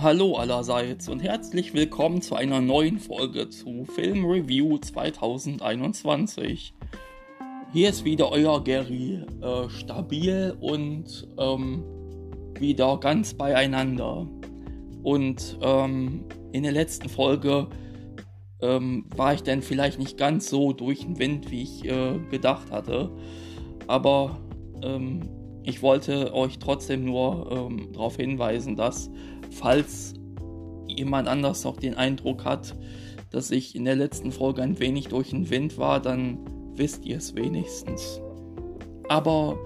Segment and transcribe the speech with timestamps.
[0.00, 6.72] Hallo allerseits und herzlich willkommen zu einer neuen Folge zu Film Review 2021.
[7.72, 11.82] Hier ist wieder euer Gary, äh, stabil und ähm,
[12.56, 14.28] wieder ganz beieinander.
[15.02, 17.66] Und ähm, in der letzten Folge
[18.62, 22.70] ähm, war ich dann vielleicht nicht ganz so durch den Wind, wie ich äh, gedacht
[22.70, 23.10] hatte.
[23.88, 24.38] Aber
[24.80, 25.28] ähm,
[25.64, 29.10] ich wollte euch trotzdem nur ähm, darauf hinweisen, dass
[29.50, 30.14] falls
[30.86, 32.74] jemand anders noch den Eindruck hat,
[33.30, 36.38] dass ich in der letzten Folge ein wenig durch den Wind war, dann
[36.74, 38.20] wisst ihr es wenigstens.
[39.08, 39.58] Aber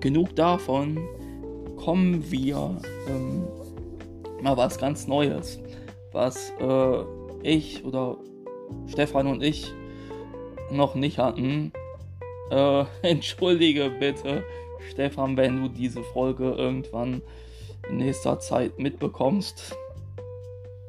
[0.00, 0.98] genug davon,
[1.76, 3.44] kommen wir ähm,
[4.42, 5.60] mal was ganz Neues,
[6.12, 7.04] was äh,
[7.42, 8.18] ich oder
[8.86, 9.72] Stefan und ich
[10.70, 11.72] noch nicht hatten.
[12.50, 14.42] Äh, entschuldige bitte,
[14.90, 17.20] Stefan, wenn du diese Folge irgendwann
[17.88, 19.76] in nächster Zeit mitbekommst,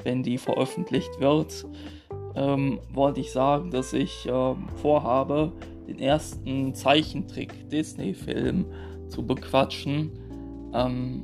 [0.03, 1.65] wenn die veröffentlicht wird,
[2.35, 5.53] ähm, wollte ich sagen, dass ich äh, vorhabe,
[5.87, 8.65] den ersten Zeichentrick-Disney-Film
[9.07, 10.11] zu bequatschen.
[10.73, 11.21] Ähm,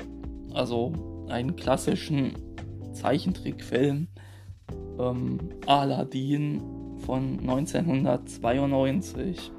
[0.53, 0.93] also
[1.29, 2.33] einen klassischen
[2.93, 4.07] Zeichentrickfilm.
[4.99, 6.61] Ähm, Aladdin
[7.05, 9.51] von 1992.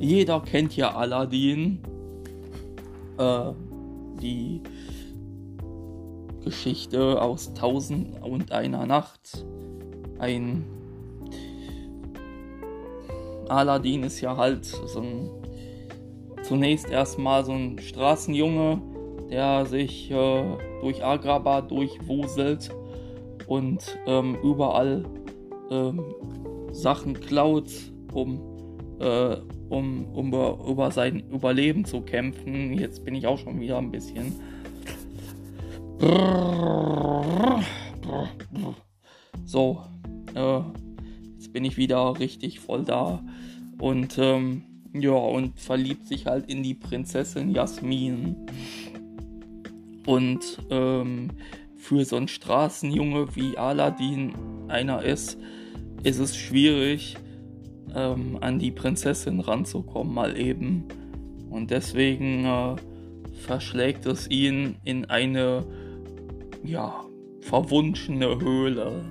[0.00, 1.78] Jeder kennt ja Aladdin
[3.18, 3.52] äh,
[4.22, 4.62] die
[6.42, 9.44] Geschichte aus Tausend und einer Nacht.
[10.18, 10.64] Ein
[13.50, 15.30] Aladdin ist ja halt so ein
[16.44, 18.80] zunächst erstmal so ein Straßenjunge,
[19.30, 22.70] der sich äh, durch Agrabah durchwuselt
[23.46, 25.04] und ähm, überall
[25.70, 26.02] ähm,
[26.72, 27.70] Sachen klaut,
[28.14, 28.40] um
[28.98, 29.36] äh,
[29.70, 32.74] um, um über sein Überleben zu kämpfen.
[32.74, 34.34] Jetzt bin ich auch schon wieder ein bisschen.
[39.46, 39.82] So,
[40.34, 40.60] äh,
[41.34, 43.22] jetzt bin ich wieder richtig voll da.
[43.78, 48.36] Und ähm, ja, und verliebt sich halt in die Prinzessin Jasmin.
[50.06, 51.28] Und ähm,
[51.76, 54.32] für so einen Straßenjunge wie Aladdin
[54.68, 55.38] einer ist,
[56.02, 57.16] ist es schwierig,
[57.94, 60.84] ähm, an die Prinzessin ranzukommen, mal eben.
[61.50, 62.76] Und deswegen äh,
[63.40, 65.64] verschlägt es ihn in eine,
[66.62, 67.04] ja,
[67.40, 69.04] verwunschene Höhle.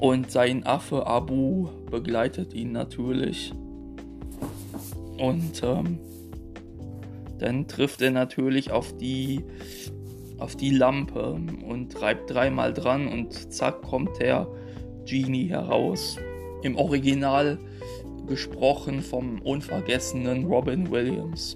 [0.00, 3.52] Und sein Affe Abu begleitet ihn natürlich.
[5.18, 5.98] Und ähm,
[7.38, 9.42] dann trifft er natürlich auf die
[10.38, 11.32] auf die Lampe
[11.68, 14.46] und reibt dreimal dran und zack kommt der
[15.08, 16.16] Genie heraus.
[16.62, 17.58] Im Original
[18.26, 21.54] gesprochen vom unvergessenen Robin Williams.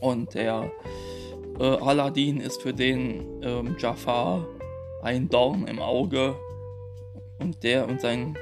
[0.00, 0.70] Und der
[1.58, 4.46] äh, Aladdin ist für den ähm, Jafar
[5.02, 6.34] ein Dorn im Auge.
[7.38, 8.36] Und der und sein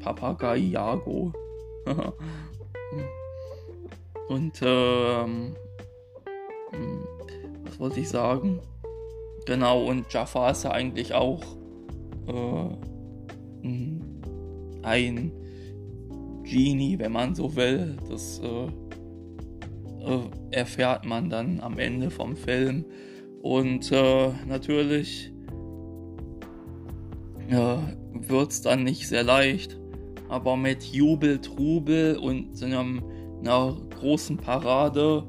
[0.00, 1.32] Papagei Iago.
[4.28, 5.54] und ähm,
[6.70, 7.06] hm,
[7.64, 8.60] was wollte ich sagen?
[9.46, 11.42] Genau, und Jafar ist ja eigentlich auch
[12.26, 12.93] äh,
[14.82, 15.32] ein
[16.44, 17.96] Genie, wenn man so will.
[18.08, 18.66] Das äh,
[20.04, 20.20] äh,
[20.50, 22.84] erfährt man dann am Ende vom Film.
[23.42, 25.32] Und äh, natürlich
[27.48, 27.76] äh,
[28.28, 29.78] wird es dann nicht sehr leicht,
[30.28, 33.02] aber mit Jubel, Trubel und einem,
[33.40, 35.24] einer großen Parade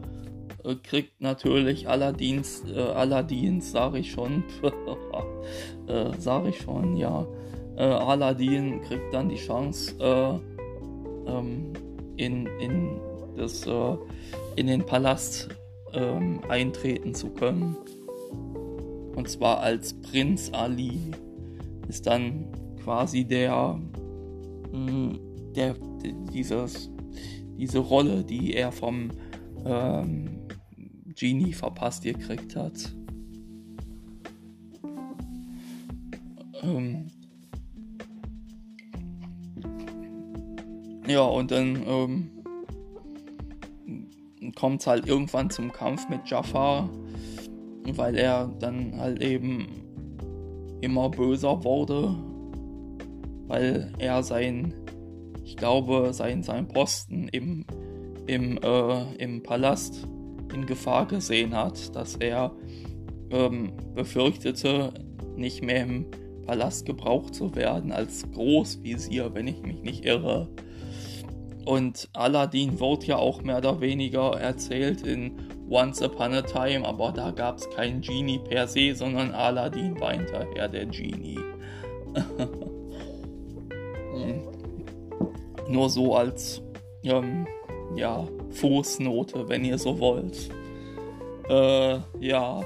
[0.64, 4.44] äh, kriegt natürlich Aladdins, äh, Aladdins, sage ich schon,
[5.88, 7.28] äh, sage ich schon, ja,
[7.78, 11.74] äh, Aladdin kriegt dann die Chance, äh, ähm,
[12.18, 13.02] in, in,
[13.36, 13.98] das, äh,
[14.56, 15.50] in den Palast
[15.94, 17.76] ähm, eintreten zu können.
[19.16, 21.00] Und zwar als Prinz Ali
[21.88, 22.48] ist dann
[22.84, 23.80] quasi der,
[24.72, 25.20] mh, mm,
[25.56, 25.76] der,
[26.34, 26.90] dieses,
[27.58, 29.10] diese Rolle, die er vom
[29.66, 30.48] ähm,
[31.16, 32.94] Genie verpasst gekriegt hat.
[36.62, 37.08] Ähm,
[41.08, 42.32] Ja, und dann ähm,
[44.56, 46.90] kommt es halt irgendwann zum Kampf mit Jafar,
[47.94, 49.68] weil er dann halt eben
[50.82, 52.16] immer böser wurde,
[53.48, 54.74] weil er sein,
[55.44, 57.66] ich glaube, sein, sein Posten im,
[58.26, 60.08] im, äh, im Palast
[60.54, 62.52] in Gefahr gesehen hat, dass er
[63.30, 64.94] ähm, befürchtete,
[65.36, 66.06] nicht mehr im
[66.46, 70.50] Palast gebraucht zu werden als Großvisier, wenn ich mich nicht irre.
[71.66, 77.12] Und Aladdin wird ja auch mehr oder weniger erzählt in Once Upon a Time, aber
[77.12, 81.40] da gab es keinen Genie per se, sondern Aladdin war hinterher der Genie.
[85.68, 86.62] Nur so als
[87.04, 87.48] ähm,
[87.96, 90.52] ja, Fußnote, wenn ihr so wollt.
[91.50, 92.64] Äh, ja.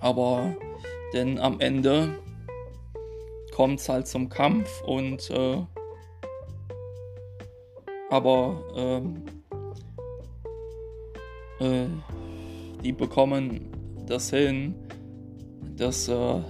[0.00, 0.56] Aber
[1.12, 2.18] denn am Ende
[3.54, 5.58] kommt es halt zum Kampf und äh,
[8.10, 9.22] aber ähm,
[11.60, 11.86] äh,
[12.82, 13.70] die bekommen
[14.06, 14.74] das hin,
[15.76, 16.40] dass äh,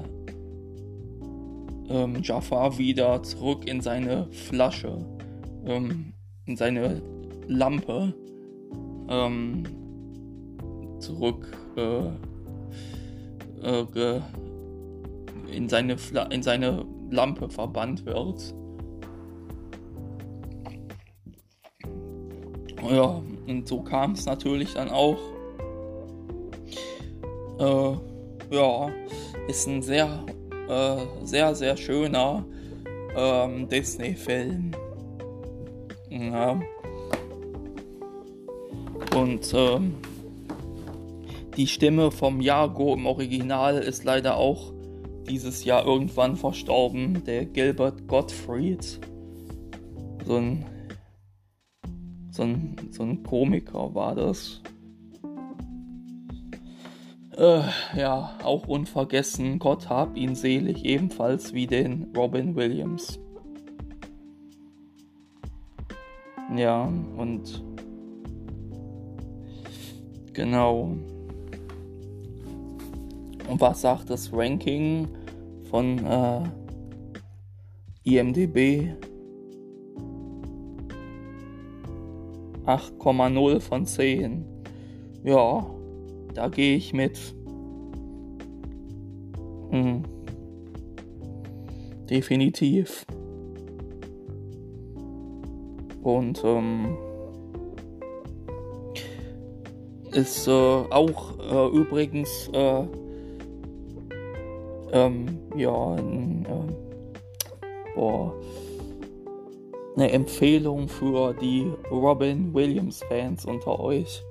[1.88, 5.04] ähm, Jafar wieder zurück in seine Flasche,
[5.66, 6.14] ähm,
[6.46, 7.02] in seine
[7.46, 8.14] Lampe
[9.08, 9.64] ähm,
[10.98, 12.06] zurück äh,
[13.62, 14.20] äh,
[15.52, 15.96] in, seine
[16.30, 18.54] in seine Lampe verbannt wird.
[22.88, 25.18] Ja, und so kam es natürlich dann auch.
[27.58, 28.90] Äh, ja,
[29.48, 30.24] ist ein sehr,
[30.68, 32.44] äh, sehr, sehr schöner
[33.16, 34.70] ähm, Disney-Film.
[36.10, 36.60] Ja.
[39.14, 39.94] Und ähm,
[41.56, 44.72] die Stimme vom Jago im Original ist leider auch
[45.28, 47.22] dieses Jahr irgendwann verstorben.
[47.24, 49.00] Der Gilbert Gottfried.
[50.26, 50.64] So ein
[52.30, 54.60] so ein, so ein Komiker war das.
[57.36, 57.62] Äh,
[57.96, 63.18] ja, auch unvergessen, Gott hab ihn selig, ebenfalls wie den Robin Williams.
[66.56, 67.62] Ja, und
[70.32, 70.96] genau.
[73.48, 75.08] Und was sagt das Ranking
[75.70, 76.42] von äh,
[78.04, 78.94] IMDB?
[82.66, 84.44] 8,0 von 10.
[85.24, 85.66] Ja,
[86.34, 87.18] da gehe ich mit.
[89.70, 90.02] Hm.
[92.08, 93.04] Definitiv.
[96.02, 96.96] Und ähm,
[100.12, 102.84] ist äh, auch äh, übrigens äh,
[104.92, 106.00] ähm, ja äh,
[107.94, 108.34] boah,
[109.96, 114.22] eine Empfehlung für die Robin Williams Fans unter euch.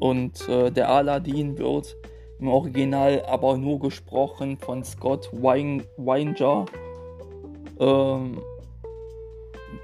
[0.00, 1.96] Und äh, der Aladdin wird
[2.38, 6.66] im Original aber nur gesprochen von Scott Weinger,
[7.78, 8.42] ähm,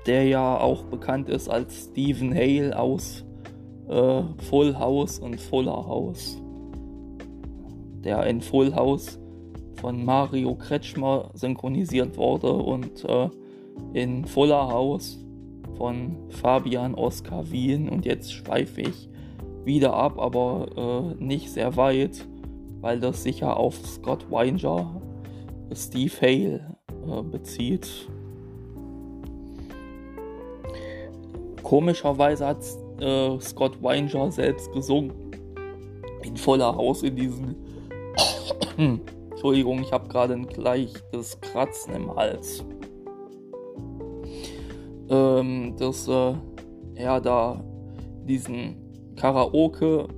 [0.07, 3.25] der ja auch bekannt ist als Stephen Hale aus
[3.89, 6.41] äh, Full House und Fuller House.
[8.05, 9.19] Der in Full House
[9.77, 13.29] von Mario Kretschmer synchronisiert wurde und äh,
[13.93, 15.19] in Fuller House
[15.77, 19.09] von Fabian Oskar Wien und jetzt schweife ich
[19.65, 22.27] wieder ab, aber äh, nicht sehr weit,
[22.81, 25.01] weil das sicher auf Scott Weinger,
[25.73, 27.89] Steve Hale äh, bezieht.
[31.63, 32.65] Komischerweise hat
[33.01, 35.13] äh, Scott Weinger selbst gesungen
[36.23, 37.57] in voller Haus in diesen.
[39.31, 42.65] Entschuldigung, ich habe gerade ein leichtes Kratzen im Hals
[45.11, 46.35] ähm, dass äh,
[46.95, 47.63] er da
[48.27, 48.77] diesen
[49.17, 50.09] Karaoke,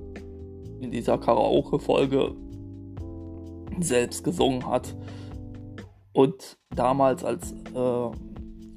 [0.79, 2.35] in dieser Karaoke-Folge
[3.79, 4.95] selbst gesungen hat.
[6.13, 8.11] Und damals, als äh,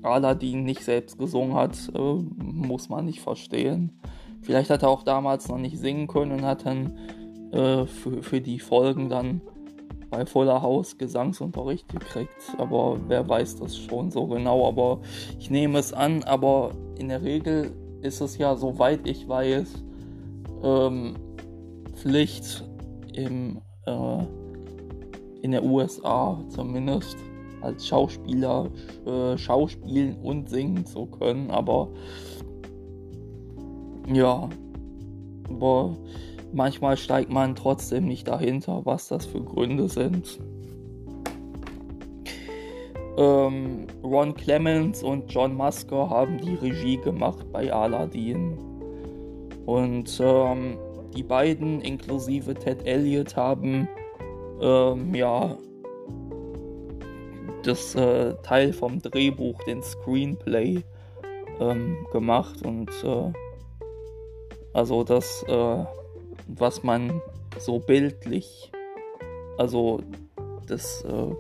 [0.03, 4.01] Aladdin nicht selbst gesungen hat, äh, muss man nicht verstehen.
[4.41, 6.97] Vielleicht hat er auch damals noch nicht singen können und hat dann
[7.53, 9.43] äh, für, für die Folgen dann
[10.17, 15.01] bei Voller Haus Gesangsunterricht gekriegt, aber wer weiß das schon so genau, aber
[15.39, 19.85] ich nehme es an, aber in der Regel ist es ja, soweit ich weiß,
[20.63, 21.17] ähm,
[21.97, 22.65] Pflicht
[23.13, 24.25] im, äh,
[25.43, 27.19] in der USA zumindest
[27.61, 28.71] als Schauspieler
[29.05, 31.91] äh, schauspielen und singen zu können, aber
[34.11, 34.49] ja,
[35.51, 35.95] aber
[36.57, 40.41] manchmal steigt man trotzdem nicht dahinter, was das für Gründe sind.
[43.19, 48.59] Ähm, Ron Clements und John Musker haben die Regie gemacht bei Aladdin.
[49.67, 50.79] Und ähm,
[51.15, 53.89] die beiden, inklusive Ted Elliott, haben
[54.61, 55.57] ähm, ja
[57.63, 60.83] das äh, Teil vom Drehbuch, den Screenplay,
[61.59, 63.33] ähm, gemacht und äh,
[64.73, 65.85] also das äh,
[66.47, 67.21] was man
[67.59, 68.71] so bildlich,
[69.59, 70.01] also
[70.67, 71.35] das, äh,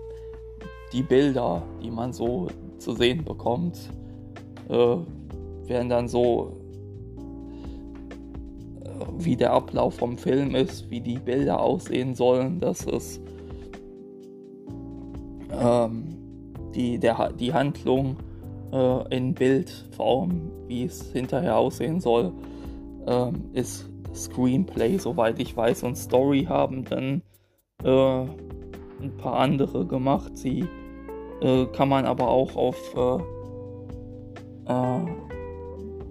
[0.92, 2.48] die Bilder, die man so
[2.78, 3.90] zu sehen bekommt,
[4.68, 4.96] äh,
[5.68, 6.56] werden dann so,
[8.84, 12.60] äh, wie der Ablauf vom Film ist, wie die Bilder aussehen sollen.
[12.60, 13.20] Das ist
[15.52, 16.16] ähm,
[16.74, 18.16] die, der, die Handlung
[18.72, 22.32] äh, in Bildform, wie es hinterher aussehen soll,
[23.06, 27.22] ähm, ist Screenplay, soweit ich weiß, und Story haben dann
[27.84, 28.20] äh,
[29.02, 30.36] ein paar andere gemacht.
[30.36, 30.64] Sie
[31.40, 35.00] äh, kann man aber auch auf äh, äh,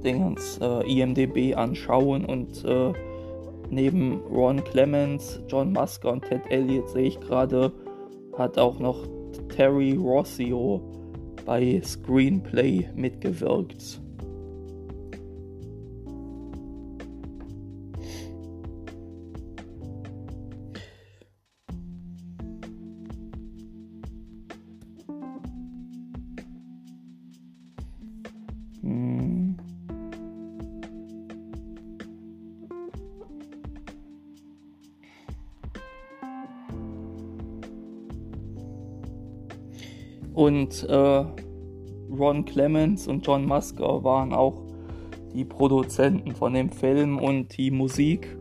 [0.03, 2.93] Dingens, äh, IMDB anschauen und äh,
[3.69, 7.71] neben Ron Clements, John Musker und Ted Elliott sehe ich gerade,
[8.37, 9.07] hat auch noch
[9.49, 10.81] Terry Rossio
[11.45, 14.01] bei Screenplay mitgewirkt.
[40.35, 41.25] Und äh,
[42.11, 44.61] Ron Clements und John Musker waren auch
[45.33, 48.37] die Produzenten von dem Film und die Musik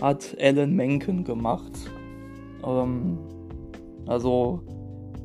[0.00, 1.72] hat Alan Menken gemacht.
[2.64, 3.18] Ähm,
[4.06, 4.60] also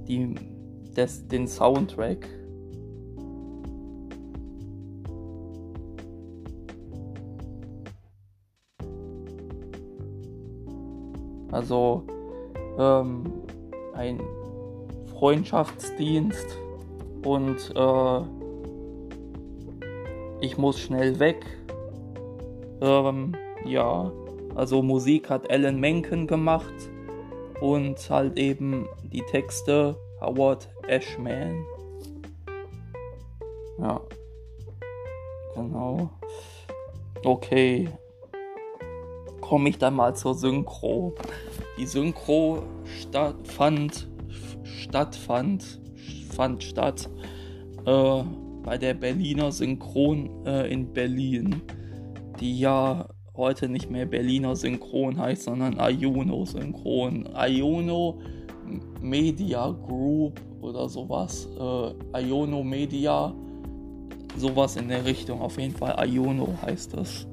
[0.07, 0.35] die,
[0.95, 2.27] des, den Soundtrack.
[11.51, 12.03] Also
[12.77, 13.23] ähm,
[13.93, 14.19] ein
[15.21, 16.57] Freundschaftsdienst
[17.23, 18.21] und äh,
[20.43, 21.45] ich muss schnell weg.
[22.81, 24.11] Ähm, ja,
[24.55, 26.73] also Musik hat Alan Menken gemacht
[27.59, 31.67] und halt eben die Texte Howard Ashman.
[33.77, 34.01] Ja,
[35.53, 36.09] genau.
[37.23, 37.89] Okay,
[39.39, 41.13] komme ich dann mal zur Synchro.
[41.77, 42.63] Die Synchro
[43.43, 44.07] fand
[44.63, 45.79] stattfand,
[46.31, 47.09] fand statt
[47.85, 48.23] äh,
[48.63, 51.61] bei der Berliner Synchron äh, in Berlin,
[52.39, 57.27] die ja heute nicht mehr Berliner Synchron heißt, sondern Iono Synchron.
[57.35, 58.19] Iono
[59.01, 61.47] Media Group oder sowas.
[61.59, 63.33] Äh, Iono Media,
[64.37, 65.41] sowas in der Richtung.
[65.41, 67.27] Auf jeden Fall Iono heißt das.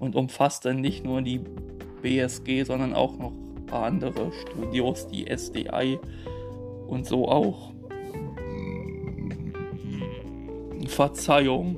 [0.00, 1.40] Und umfasst dann nicht nur die
[2.02, 3.32] BSG, sondern auch noch
[3.70, 5.98] andere Studios, die SDI
[6.88, 7.72] und so auch.
[10.86, 11.76] Verzeihung,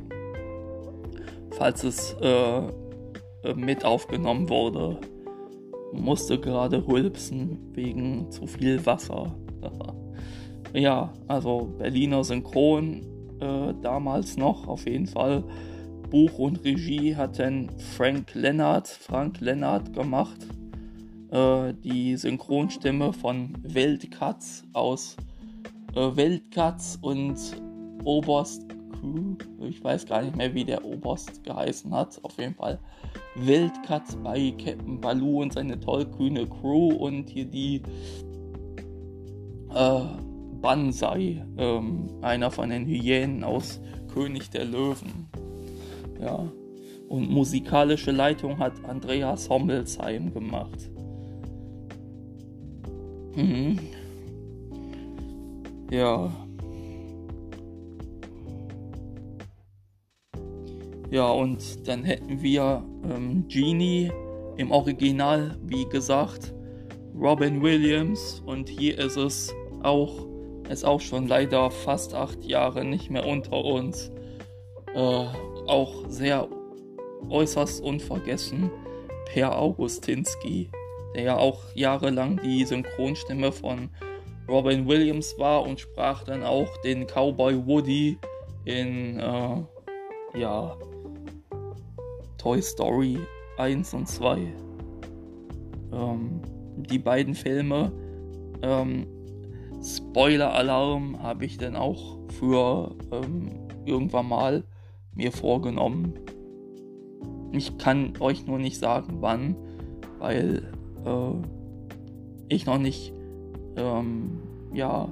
[1.51, 2.63] falls es äh,
[3.55, 4.99] mit aufgenommen wurde.
[5.93, 9.35] Musste gerade rülpsen wegen zu viel Wasser.
[10.73, 13.03] ja, also Berliner Synchron
[13.41, 15.43] äh, damals noch auf jeden Fall.
[16.11, 20.47] Buch und Regie hat dann Frank Lennart, Frank Lennart gemacht
[21.31, 25.17] äh, die Synchronstimme von Weltkatz aus
[25.95, 27.37] äh, Weltkatz und
[28.05, 29.37] Oberst Crew.
[29.69, 32.19] Ich weiß gar nicht mehr, wie der Oberst geheißen hat.
[32.23, 32.79] Auf jeden Fall
[33.37, 37.83] Weltkatz bei Captain Baloo und seine tollkühne Crew und hier die
[39.75, 40.01] äh,
[40.61, 43.81] Banzai, ähm, einer von den Hyänen aus
[44.13, 45.29] König der Löwen.
[46.21, 46.47] Ja.
[47.09, 50.91] Und musikalische Leitung hat Andreas Hommelsheim gemacht.
[53.35, 53.79] Mhm.
[55.91, 56.31] Ja.
[61.11, 64.13] Ja, und dann hätten wir ähm, Genie
[64.57, 66.55] im Original, wie gesagt,
[67.17, 70.27] Robin Williams und hier ist es auch,
[70.69, 74.13] ist auch schon leider fast acht Jahre nicht mehr unter uns.
[74.95, 75.27] Äh,
[75.67, 76.49] auch sehr
[77.29, 78.71] äußerst unvergessen,
[79.27, 80.71] Per Augustinski
[81.15, 83.91] der ja auch jahrelang die Synchronstimme von
[84.49, 88.19] Robin Williams war und sprach dann auch den Cowboy Woody
[88.65, 90.77] in äh, ja,
[92.39, 93.19] Toy Story
[93.59, 94.39] 1 und 2.
[95.93, 96.41] Ähm,
[96.77, 97.93] die beiden Filme,
[98.63, 99.07] ähm,
[99.83, 104.65] Spoiler-Alarm, habe ich dann auch für ähm, irgendwann mal
[105.15, 106.15] mir vorgenommen.
[107.53, 109.57] Ich kann euch nur nicht sagen, wann,
[110.19, 110.73] weil
[111.05, 111.33] äh,
[112.49, 113.13] ich noch nicht,
[113.77, 114.41] ähm,
[114.73, 115.09] ja,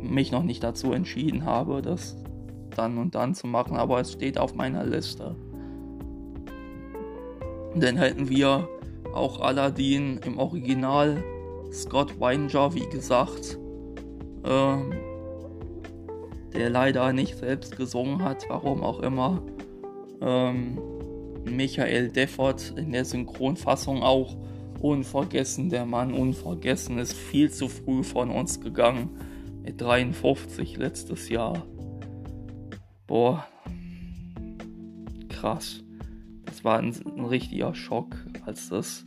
[0.00, 2.16] mich noch nicht dazu entschieden habe, das
[2.74, 5.36] dann und dann zu machen, aber es steht auf meiner Liste.
[7.74, 8.68] Dann hätten wir
[9.14, 11.22] auch Aladdin im Original,
[11.70, 13.58] Scott Weinger, wie gesagt.
[14.44, 14.92] Ähm,
[16.54, 19.42] der leider nicht selbst gesungen hat, warum auch immer.
[20.20, 20.78] Ähm,
[21.44, 24.36] Michael Deffert in der Synchronfassung auch
[24.80, 25.70] unvergessen.
[25.70, 29.10] Der Mann unvergessen ist viel zu früh von uns gegangen.
[29.62, 31.66] Mit 53 letztes Jahr.
[33.06, 33.46] Boah.
[35.28, 35.82] Krass.
[36.44, 39.06] Das war ein, ein richtiger Schock, als das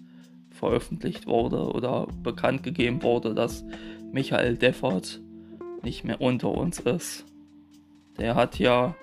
[0.50, 3.66] veröffentlicht wurde oder bekannt gegeben wurde, dass
[4.12, 5.22] Michael Deffert
[5.84, 7.26] nicht mehr unter uns ist.
[8.18, 8.96] Der hat ja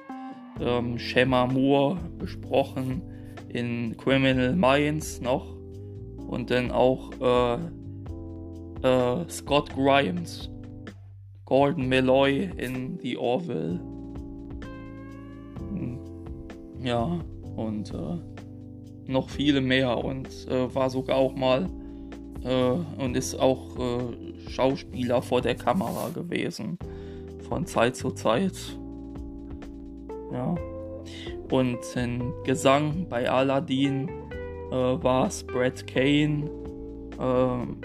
[0.59, 3.03] ähm, Shema Moore besprochen
[3.53, 5.57] in Criminal Minds noch
[6.27, 7.55] und dann auch äh,
[8.83, 10.51] äh, Scott Grimes,
[11.45, 13.81] Gordon Malloy in The Orville.
[15.59, 15.99] Hm.
[16.83, 17.21] Ja,
[17.57, 21.69] und äh, noch viele mehr und äh, war sogar auch mal
[22.45, 26.79] äh, und ist auch äh, Schauspieler vor der Kamera gewesen
[27.49, 28.79] von Zeit zu Zeit.
[30.33, 30.55] Ja.
[31.53, 34.09] Und in Gesang bei Aladdin
[34.71, 36.51] äh, war es Brad Kane.
[37.21, 37.77] Ähm,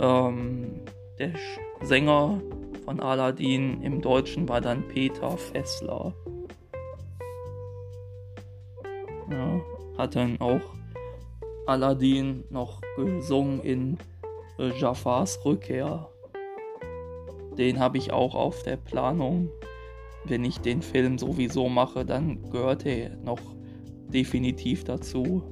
[0.00, 0.80] ähm,
[1.18, 1.32] der
[1.82, 2.40] Sänger
[2.86, 6.14] von Aladdin im Deutschen war dann Peter Fessler.
[9.30, 9.60] Ja,
[9.98, 10.62] hat dann auch
[11.66, 13.98] Aladdin noch gesungen in
[14.58, 16.08] äh, Jafars Rückkehr.
[17.58, 19.50] Den habe ich auch auf der Planung
[20.24, 23.40] wenn ich den Film sowieso mache, dann gehört er noch
[24.08, 25.42] definitiv dazu.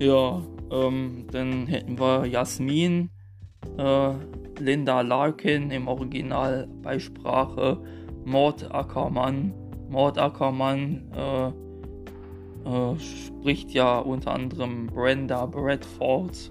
[0.00, 3.10] Ja, ähm, dann hätten wir Jasmin,
[3.78, 4.10] äh,
[4.58, 7.78] Linda Larkin im Original bei Sprache,
[8.24, 9.52] Mord Ackermann.
[9.88, 11.48] Mord Ackermann äh,
[12.68, 16.50] äh, spricht ja unter anderem Brenda Bradford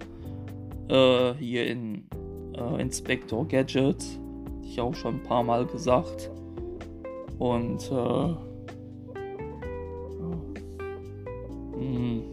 [0.90, 2.06] äh, hier in
[2.56, 4.04] äh, Inspector Gadget
[4.74, 6.32] ich auch schon ein paar Mal gesagt.
[7.38, 8.36] Und äh,
[11.78, 12.24] hm.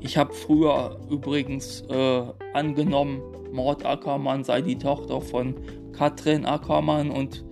[0.00, 2.22] ich habe früher übrigens äh,
[2.54, 3.20] angenommen,
[3.52, 5.54] Mord Ackermann sei die Tochter von
[5.92, 7.44] Katrin Ackermann und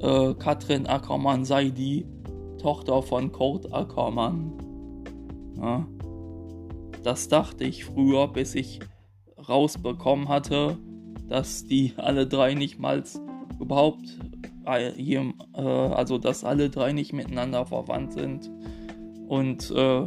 [0.00, 2.06] äh, Katrin Ackermann sei die
[2.58, 4.52] Tochter von Kurt Ackermann.
[5.56, 5.86] Ja.
[7.02, 8.80] Das dachte ich früher, bis ich
[9.48, 10.76] rausbekommen hatte,
[11.28, 13.02] dass die alle drei nicht mal
[13.60, 14.18] überhaupt,
[14.64, 18.50] äh, also dass alle drei nicht miteinander verwandt sind
[19.28, 20.04] und äh,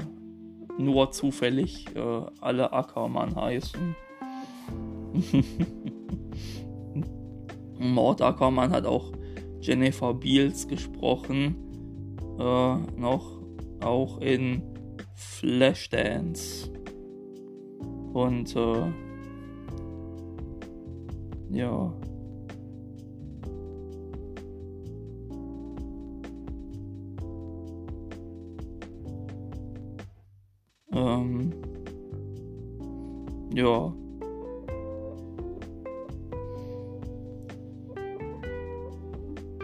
[0.78, 3.96] nur zufällig äh, alle Ackermann heißen.
[7.80, 9.12] Mord Ackermann hat auch
[9.62, 11.56] Jennifer Beals gesprochen,
[12.40, 13.42] äh, noch
[13.84, 14.62] auch in
[15.16, 16.72] Flashdance.
[18.14, 18.92] Und äh,
[21.50, 21.94] ja.
[30.92, 31.54] Ähm.
[33.54, 33.94] Ja.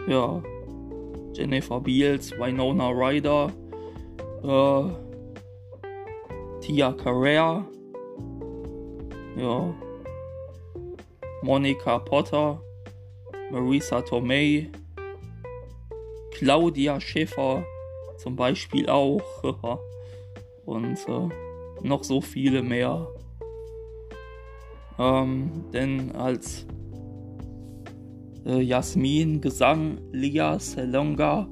[0.08, 0.42] Ja.
[1.34, 3.52] Jennifer Beals, Winona Ryder,
[4.42, 4.84] äh,
[6.60, 7.64] Tia Carrere.
[9.36, 9.74] Ja.
[11.46, 12.60] Monica Potter,
[13.52, 14.68] Marisa Tomei,
[16.32, 17.64] Claudia Schäfer
[18.16, 19.22] zum Beispiel auch
[20.66, 23.06] und äh, noch so viele mehr.
[24.98, 26.66] Ähm, denn als
[28.44, 31.48] äh, Jasmin Gesang Lia Selonga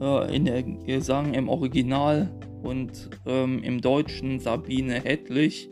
[0.00, 2.28] äh, in der Gesang im Original
[2.64, 5.70] und ähm, im Deutschen Sabine Hedlich,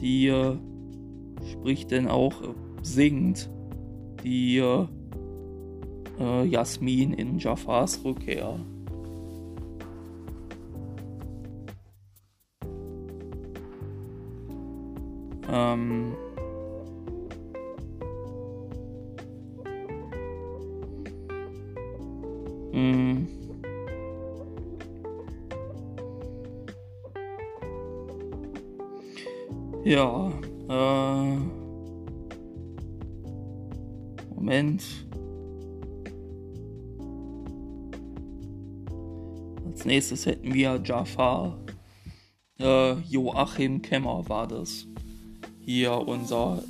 [0.00, 0.56] die äh,
[1.42, 3.50] spricht denn auch singt
[4.24, 4.58] die
[6.18, 8.58] äh, Jasmin in Jafars Rückkehr.
[15.50, 16.14] Ähm,
[22.72, 23.28] mh, mm.
[29.84, 30.30] ja,
[30.68, 31.57] äh,
[34.48, 34.82] Moment.
[39.66, 41.58] Als nächstes hätten wir Jafar.
[42.58, 44.86] Äh, Joachim Kemmer war das.
[45.60, 46.62] Hier unser,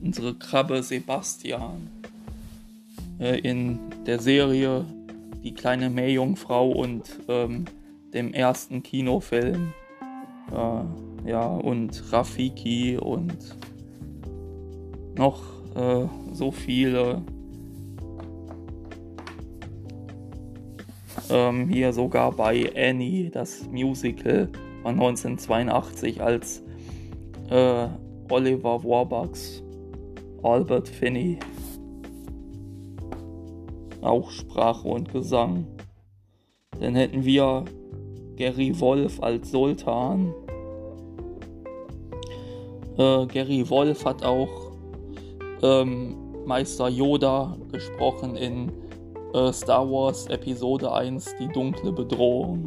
[0.00, 1.90] unsere Krabbe Sebastian.
[3.18, 4.84] Äh, in der Serie
[5.42, 7.64] Die kleine Meerjungfrau und ähm,
[8.12, 9.74] dem ersten Kinofilm.
[10.52, 13.56] Äh, ja, und Rafiki und
[15.16, 17.22] noch äh, so viele.
[21.30, 24.50] Ähm, hier sogar bei Annie, das Musical
[24.82, 26.62] von 1982, als
[27.50, 27.88] äh,
[28.30, 29.62] Oliver Warbucks
[30.42, 31.38] Albert Finney
[34.04, 35.66] auch Sprache und Gesang.
[36.78, 37.64] Dann hätten wir
[38.36, 40.34] Gary Wolf als Sultan.
[42.98, 44.63] Äh, Gary Wolf hat auch
[45.64, 48.70] ähm, Meister Yoda gesprochen in
[49.32, 52.64] äh, Star Wars Episode 1 Die dunkle Bedrohung.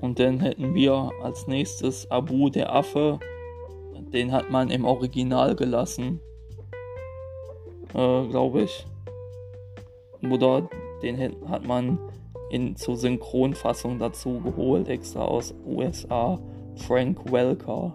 [0.00, 3.20] Und dann hätten wir als nächstes Abu der Affe.
[4.12, 6.20] Den hat man im Original gelassen.
[7.94, 8.84] Äh, Glaube ich.
[10.28, 10.68] Oder
[11.02, 11.98] den hat man
[12.50, 16.40] in, zur Synchronfassung dazu geholt, extra aus USA.
[16.74, 17.92] Frank Welker.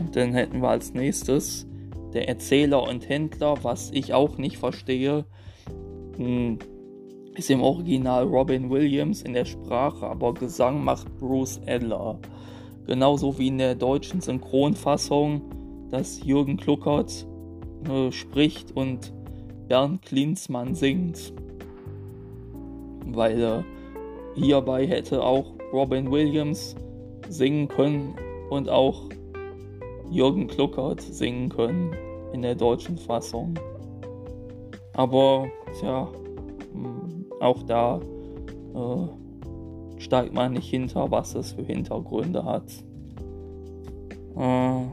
[0.00, 1.66] Und dann hätten wir als nächstes
[2.12, 5.24] der Erzähler und Händler, was ich auch nicht verstehe.
[6.16, 6.58] Hm,
[7.34, 12.18] ist im Original Robin Williams in der Sprache, aber Gesang macht Bruce Adler.
[12.86, 15.42] Genauso wie in der deutschen Synchronfassung,
[15.90, 17.26] dass Jürgen Kluckert
[17.88, 19.12] äh, spricht und
[19.68, 21.32] Bernd Klinsmann singt.
[23.06, 23.62] Weil äh,
[24.34, 26.74] hierbei hätte auch Robin Williams
[27.28, 28.16] singen können
[28.50, 29.08] und auch
[30.10, 31.94] Jürgen Kluckert singen können
[32.32, 33.54] in der deutschen Fassung.
[34.94, 36.08] Aber tja,
[36.72, 38.00] hm, auch da
[38.74, 42.70] äh, steigt man nicht hinter, was es für Hintergründe hat.
[44.36, 44.84] Äh,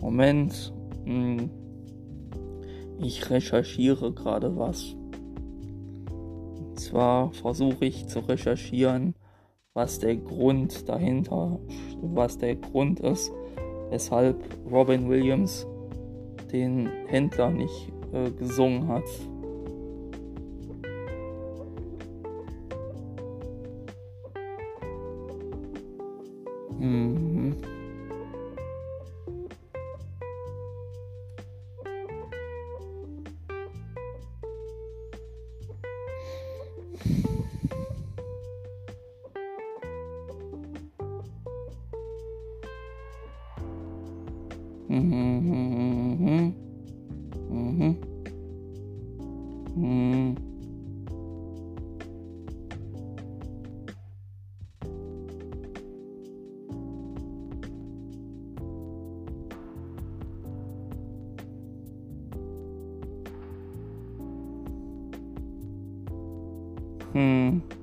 [0.00, 0.72] Moment.
[1.04, 1.50] Hm.
[3.00, 4.96] Ich recherchiere gerade was.
[6.10, 9.14] Und zwar versuche ich zu recherchieren,
[9.74, 11.60] was der Grund dahinter,
[12.02, 13.30] was der Grund ist,
[13.90, 14.36] weshalb
[14.70, 15.66] Robin Williams
[16.52, 19.04] den Händler nicht äh, gesungen hat.
[67.18, 67.77] Hm.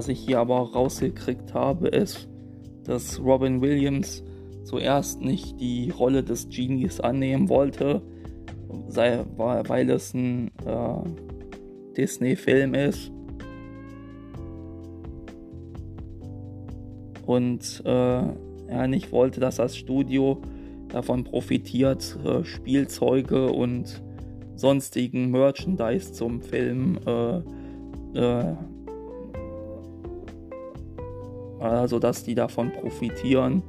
[0.00, 2.26] Was ich hier aber rausgekriegt habe, ist,
[2.84, 4.24] dass Robin Williams
[4.64, 8.00] zuerst nicht die Rolle des Genies annehmen wollte,
[8.88, 13.12] sei, weil es ein äh, Disney-Film ist.
[17.26, 18.22] Und äh,
[18.68, 20.40] er nicht wollte, dass das Studio
[20.88, 24.02] davon profitiert, äh, Spielzeuge und
[24.54, 27.42] sonstigen Merchandise zum Film äh,
[31.60, 33.62] also dass die davon profitieren.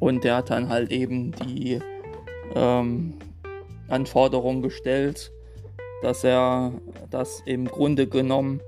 [0.00, 1.80] Und der hat dann halt eben die
[2.54, 3.14] ähm,
[3.88, 5.32] Anforderung gestellt,
[6.02, 6.72] dass er
[7.10, 8.60] das im Grunde genommen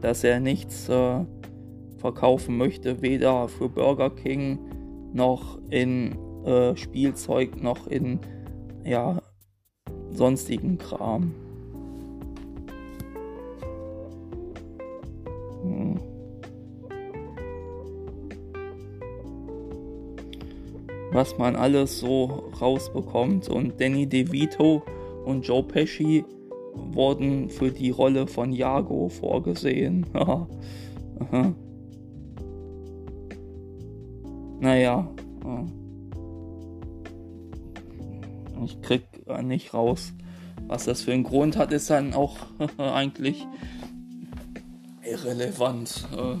[0.00, 1.26] dass er nichts äh,
[1.98, 4.60] verkaufen möchte, weder für Burger King
[5.12, 8.18] noch in äh, Spielzeug noch in
[8.82, 9.20] ja,
[10.08, 11.34] sonstigen Kram.
[21.18, 23.48] Was man alles so rausbekommt.
[23.48, 24.84] Und Danny DeVito
[25.24, 26.24] und Joe Pesci
[26.92, 30.06] wurden für die Rolle von Jago vorgesehen.
[34.60, 35.08] Naja.
[38.64, 39.02] Ich krieg
[39.42, 40.12] nicht raus,
[40.68, 42.36] was das für einen Grund hat, ist dann auch
[42.78, 43.44] eigentlich
[45.02, 46.06] irrelevant.
[46.16, 46.36] Äh,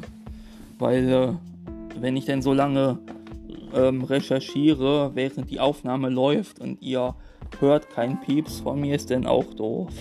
[0.78, 1.32] weil, äh,
[2.00, 3.00] wenn ich denn so lange
[3.74, 7.14] ähm, recherchiere, während die Aufnahme läuft und ihr
[7.60, 9.92] hört kein Pieps von mir, ist denn auch doof.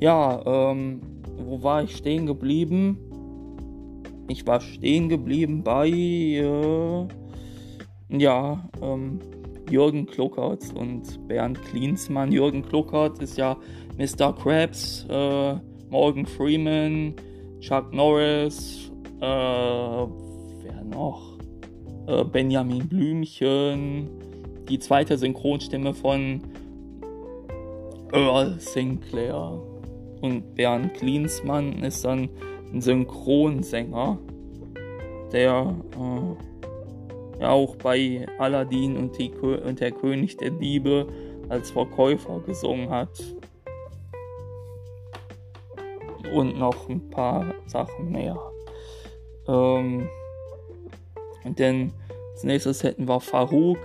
[0.00, 1.00] Ja, ähm,
[1.36, 2.98] wo war ich stehen geblieben?
[4.28, 7.06] Ich war stehen geblieben bei, äh,
[8.10, 9.18] ja, ähm,
[9.70, 12.32] Jürgen Kluckert und Bernd Klinsmann.
[12.32, 13.56] Jürgen Kluckert ist ja
[13.98, 14.32] Mr.
[14.32, 15.54] Krabs, äh,
[15.90, 17.14] Morgan Freeman,
[17.60, 21.29] Chuck Norris, äh, wer noch?
[22.10, 24.08] Äh, Benjamin Blümchen,
[24.68, 26.42] die zweite Synchronstimme von
[28.12, 29.60] Earl Sinclair.
[30.20, 32.28] Und Bernd Klinsmann ist dann
[32.72, 34.18] ein Synchronsänger,
[35.32, 41.06] der äh, ja auch bei Aladdin und, und der König der Diebe
[41.48, 43.22] als Verkäufer gesungen hat.
[46.34, 48.38] Und noch ein paar Sachen mehr.
[49.48, 50.08] Ähm,
[51.44, 51.92] denn
[52.32, 53.78] als nächstes hätten wir Farouk,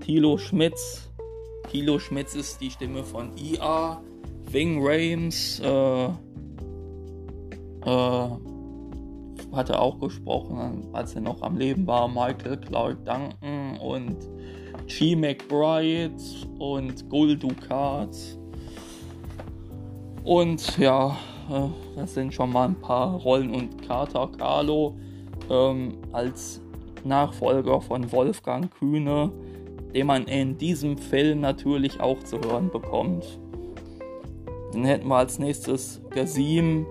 [0.00, 1.10] Tilo Schmitz.
[1.70, 4.00] Tilo Schmitz ist die Stimme von IA,
[4.50, 6.04] Ving Rames, äh,
[7.84, 8.28] äh,
[9.52, 14.16] hat er auch gesprochen, als er noch am Leben war, Michael Clark Duncan und
[14.86, 15.16] G.
[15.16, 16.14] McBride
[16.58, 18.16] und Gul Dukat.
[20.24, 21.16] Und ja,
[21.50, 24.96] äh, das sind schon mal ein paar Rollen und Carter Carlo
[25.50, 26.60] ähm, als
[27.04, 29.32] Nachfolger von Wolfgang Kühne,
[29.94, 33.38] den man in diesem Film natürlich auch zu hören bekommt.
[34.72, 36.86] Dann hätten wir als nächstes Gazim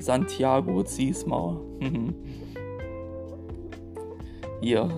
[0.00, 1.60] Santiago Ziesma.
[4.62, 4.88] Hier.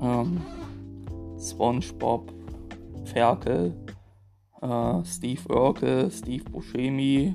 [0.00, 0.40] Ähm,
[1.38, 2.32] SpongeBob,
[3.08, 3.74] Ferkel,
[4.60, 7.34] äh, Steve Urkel, Steve Buscemi,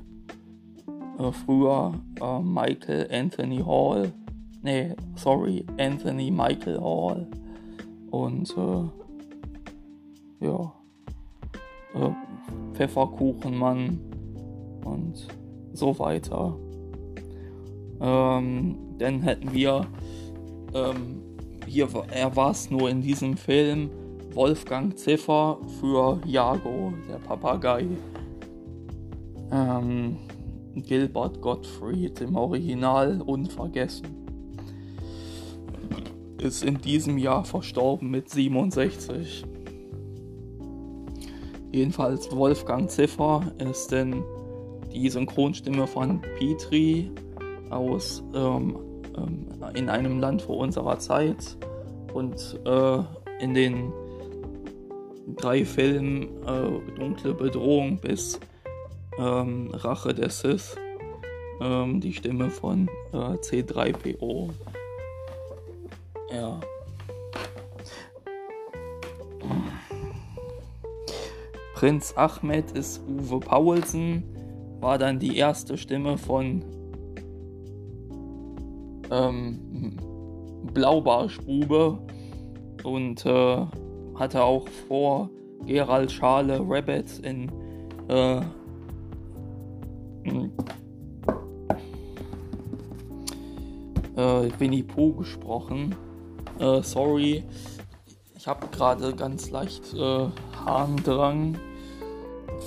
[1.18, 4.12] äh, früher äh, Michael Anthony Hall,
[4.62, 7.26] nee, sorry, Anthony Michael Hall
[8.10, 10.72] und äh, ja,
[11.94, 12.10] äh,
[12.74, 14.00] Pfefferkuchenmann
[14.84, 15.28] und
[15.72, 16.56] so weiter.
[18.00, 19.86] Ähm, dann hätten wir,
[20.74, 21.22] ähm,
[21.66, 23.90] hier, er war es nur in diesem Film,
[24.34, 27.86] Wolfgang Ziffer für Jago, der Papagei.
[29.50, 30.16] Ähm,
[30.74, 34.24] Gilbert Gottfried im Original unvergessen
[36.44, 39.44] ist in diesem Jahr verstorben mit 67.
[41.72, 44.22] Jedenfalls Wolfgang Ziffer ist denn
[44.92, 47.10] die Synchronstimme von Petri
[47.70, 48.76] aus ähm,
[49.16, 51.56] ähm, in einem Land vor unserer Zeit
[52.12, 52.98] und äh,
[53.40, 53.92] in den
[55.26, 58.38] drei Filmen äh, Dunkle Bedrohung bis
[59.18, 60.76] ähm, Rache der Sith
[61.60, 64.50] ähm, die Stimme von äh, C3PO.
[66.32, 66.60] Ja.
[71.74, 74.24] Prinz Ahmed ist Uwe Paulsen,
[74.80, 76.64] war dann die erste Stimme von
[79.10, 79.96] ähm,
[80.72, 81.98] Blaubarschbube
[82.84, 83.66] und äh,
[84.16, 85.30] hatte auch vor
[85.66, 87.50] Gerald Schale Rabbit in
[88.08, 88.40] äh,
[94.16, 95.94] äh, Winnie Pooh gesprochen.
[96.58, 97.44] Äh, sorry,
[98.36, 100.26] ich habe gerade ganz leicht äh,
[100.64, 101.58] Harndrang,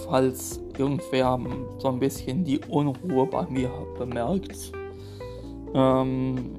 [0.06, 1.40] falls irgendwer
[1.80, 4.72] so ein bisschen die Unruhe bei mir bemerkt.
[5.74, 6.56] Ähm,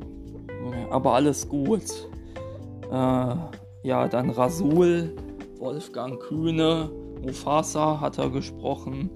[0.91, 1.85] aber alles gut.
[2.91, 3.35] Äh,
[3.89, 5.17] ja, dann Rasul,
[5.59, 6.91] Wolfgang Kühne,
[7.23, 9.09] Mufasa hat er gesprochen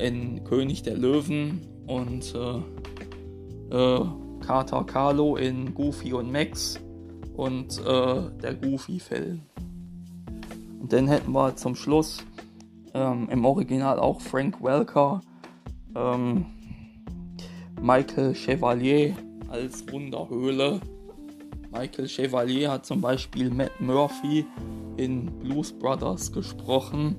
[0.00, 4.06] in König der Löwen und äh, äh,
[4.46, 6.78] Carter Carlo in Goofy und Max
[7.34, 9.40] und äh, der Goofy-Film.
[10.80, 12.24] Und dann hätten wir zum Schluss
[12.94, 15.22] ähm, im Original auch Frank Welker,
[15.96, 16.46] ähm,
[17.82, 19.16] Michael Chevalier
[19.48, 20.80] als Wunderhöhle.
[21.70, 24.46] Michael Chevalier hat zum Beispiel Matt Murphy
[24.96, 27.16] in Blues Brothers gesprochen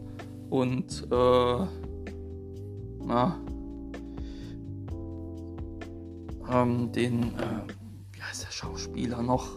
[0.49, 1.65] und äh,
[3.05, 3.39] na,
[6.51, 7.62] ähm, den, äh,
[8.12, 9.55] wie heißt der Schauspieler noch?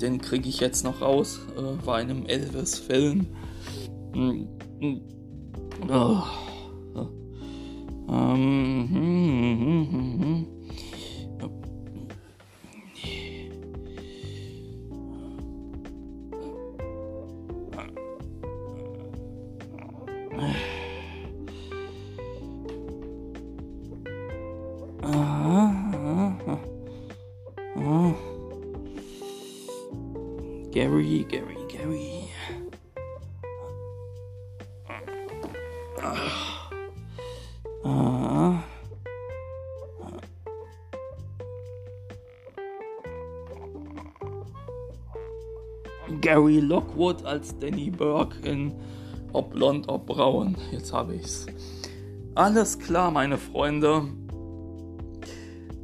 [0.00, 3.26] Den kriege ich jetzt noch raus, äh, war in einem Elvis-Film.
[4.14, 4.46] Mm,
[4.80, 5.00] mm,
[5.90, 6.22] oh.
[8.08, 10.59] ähm, hm, hm, hm,
[30.80, 32.30] Gary, Gary, Gary.
[37.84, 38.56] Uh,
[46.22, 48.72] Gary Lockwood als Danny Burke in
[49.34, 50.56] Ob blond, ob braun.
[50.72, 51.44] Jetzt habe ich's.
[52.34, 54.08] Alles klar, meine Freunde.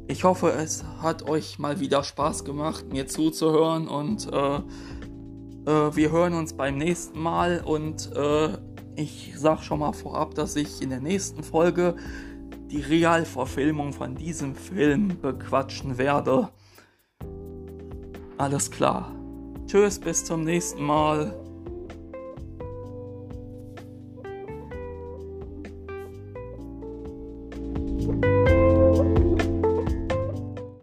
[0.09, 6.11] Ich hoffe, es hat euch mal wieder Spaß gemacht, mir zuzuhören und äh, äh, wir
[6.11, 8.57] hören uns beim nächsten Mal und äh,
[8.95, 11.97] ich sag schon mal vorab, dass ich in der nächsten Folge
[12.71, 16.49] die Realverfilmung von diesem Film bequatschen werde.
[18.37, 19.13] Alles klar.
[19.65, 21.46] Tschüss, bis zum nächsten Mal.